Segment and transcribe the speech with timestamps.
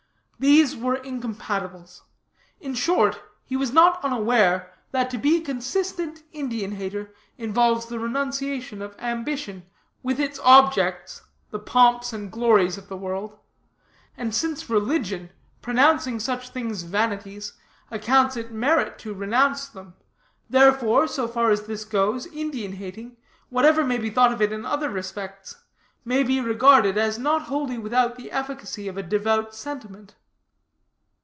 [0.43, 2.01] These were incompatibles.
[2.59, 7.99] In short, he was not unaware that to be a consistent Indian hater involves the
[7.99, 9.67] renunciation of ambition,
[10.01, 13.37] with its objects the pomps and glories of the world;
[14.17, 15.29] and since religion,
[15.61, 17.53] pronouncing such things vanities,
[17.91, 19.93] accounts it merit to renounce them,
[20.49, 23.15] therefore, so far as this goes, Indian hating,
[23.49, 25.57] whatever may be thought of it in other respects,
[26.03, 30.15] may be regarded as not wholly without the efficacy of a devout sentiment.'"